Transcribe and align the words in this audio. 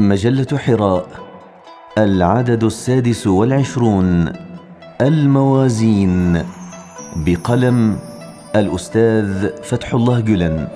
مجلة 0.00 0.58
حراء 0.58 1.06
العدد 1.98 2.64
السادس 2.64 3.26
والعشرون 3.26 4.32
الموازين 5.00 6.44
بقلم 7.16 7.98
الأستاذ 8.56 9.48
فتح 9.62 9.94
الله 9.94 10.20
جلن. 10.20 10.68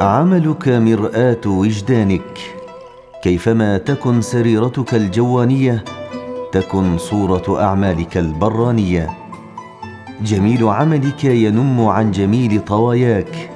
عملك 0.00 0.68
مرآة 0.68 1.46
وجدانك 1.46 2.38
كيفما 3.22 3.78
تكن 3.78 4.20
سريرتك 4.20 4.94
الجوانية 4.94 5.84
تكن 6.52 6.98
صورة 6.98 7.62
أعمالك 7.62 8.16
البرانية. 8.16 9.23
جميل 10.22 10.68
عملك 10.68 11.24
ينم 11.24 11.86
عن 11.86 12.10
جميل 12.10 12.60
طواياك 12.64 13.50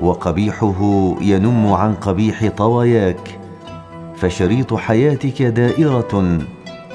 وقبيحه 0.00 1.14
ينم 1.20 1.72
عن 1.72 1.94
قبيح 1.94 2.48
طواياك. 2.56 3.38
فشريط 4.16 4.74
حياتك 4.74 5.42
دائرة 5.42 6.38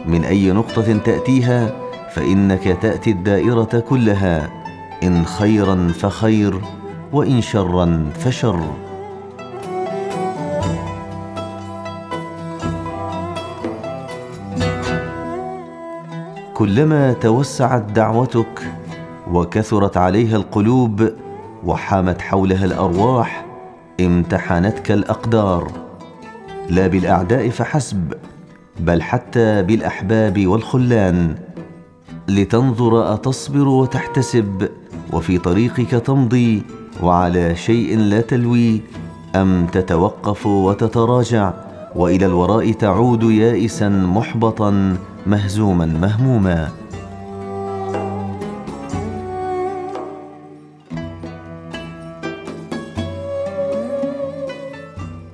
من 0.06 0.24
أي 0.24 0.52
نقطة 0.52 0.98
تأتيها 0.98 1.72
فإنك 2.14 2.78
تأتي 2.82 3.12
الدائرة 3.12 3.84
كلها. 3.90 4.50
إن 5.04 5.26
خيرا 5.26 5.92
فخير 6.00 6.62
وإن 7.14 7.42
شرا 7.42 8.10
فشر. 8.20 8.60
كلما 16.54 17.14
توسعت 17.14 17.82
دعوتك 17.82 18.72
وكثرت 19.32 19.98
عليها 19.98 20.36
القلوب 20.36 21.10
وحامت 21.66 22.22
حولها 22.22 22.66
الأرواح 22.66 23.46
امتحنتك 24.00 24.92
الأقدار. 24.92 25.72
لا 26.70 26.88
بالأعداء 26.88 27.50
فحسب 27.50 28.14
بل 28.80 29.02
حتى 29.02 29.62
بالأحباب 29.62 30.48
والخلان. 30.48 31.36
لتنظر 32.28 33.14
أتصبر 33.14 33.68
وتحتسب 33.68 34.70
وفي 35.14 35.38
طريقك 35.38 35.92
تمضي 35.92 36.64
وعلى 37.04 37.56
شيء 37.56 37.98
لا 37.98 38.22
تلوي 38.22 38.82
أم 39.36 39.66
تتوقف 39.66 40.46
وتتراجع 40.46 41.54
وإلى 41.96 42.26
الوراء 42.26 42.72
تعود 42.72 43.24
يائسا 43.24 43.90
محبطا 43.90 44.98
مهزوما 45.26 45.86
مهموما. 45.86 46.70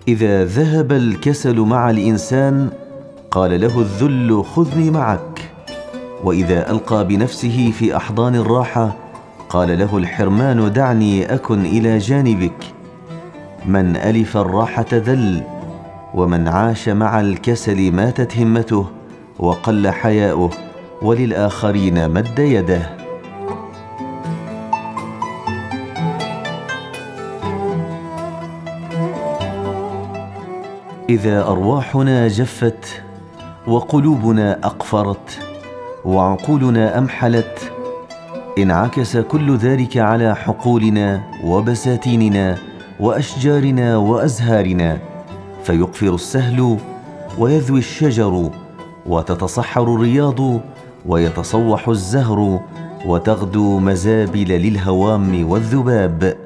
إذا 0.08 0.46
ذهب 0.46 0.92
الكسل 0.92 1.60
مع 1.60 1.90
الإنسان 1.90 2.70
قال 3.32 3.62
له 3.62 3.80
الذل 3.80 4.44
خذني 4.44 4.92
معك. 4.92 5.52
وإذا 6.24 6.72
ألقى 6.72 7.08
بنفسه 7.08 7.72
في 7.72 7.98
أحضان 7.98 8.36
الراحة 8.36 8.96
قال 9.50 9.80
له 9.80 9.98
الحرمان 9.98 10.74
دعني 10.74 11.34
أكن 11.34 11.66
إلى 11.66 11.98
جانبك. 11.98 12.64
من 13.66 13.96
ألف 13.96 14.38
الراحة 14.38 14.86
ذل 14.94 15.44
ومن 16.14 16.48
عاش 16.48 16.90
مع 16.90 17.22
الكسل 17.22 17.92
ماتت 17.92 18.38
همته 18.38 18.86
وقل 19.40 19.90
حياؤه 19.90 20.50
وللآخرين 21.02 22.10
مد 22.10 22.40
يده. 22.40 22.97
إذا 31.10 31.42
أرواحنا 31.48 32.28
جفت 32.28 33.04
وقلوبنا 33.68 34.60
أقفرت 34.64 35.40
وعقولنا 36.06 36.98
أمحلت 36.98 37.72
انعكس 38.58 39.18
كل 39.18 39.58
ذلك 39.58 39.98
على 39.98 40.36
حقولنا 40.36 41.22
وبساتيننا 41.44 42.58
وأشجارنا 43.00 43.98
وأزهارنا 43.98 44.98
فيقفر 45.64 46.16
السهل 46.16 46.78
ويذوي 47.40 47.80
الشجر 47.80 48.50
وتتصحر 49.06 49.96
الرياض 49.96 50.62
ويتصوح 51.06 51.88
الزهر 51.90 52.60
وتغدو 53.06 53.80
مزابل 53.80 54.48
للهوام 54.48 55.50
والذباب 55.50 56.38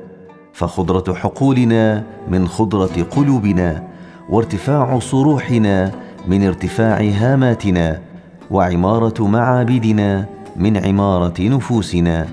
فخضرة 0.54 1.14
حقولنا 1.14 2.04
من 2.28 2.48
خضرة 2.48 3.04
قلوبنا 3.12 3.92
وارتفاع 4.31 5.00
صروحنا 5.00 5.92
من 6.28 6.47
ارتفاع 6.47 7.02
هاماتنا 7.02 8.02
وعمارة 8.52 9.28
معابدنا 9.28 10.25
من 10.56 10.78
عمارة 10.86 11.34
نفوسنا. 11.40 12.28